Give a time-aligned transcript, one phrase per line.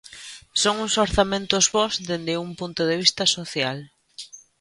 [0.61, 3.77] Son uns orzamentos bos dende un punto de vista social.